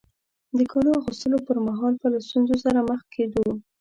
د 0.57 0.59
کالو 0.71 0.91
اغوستلو 0.99 1.37
پر 1.47 1.57
مهال 1.67 1.93
به 2.01 2.07
له 2.13 2.19
ستونزو 2.27 2.55
سره 2.65 2.79
مخ 2.89 3.01
کېدو. 3.13 3.45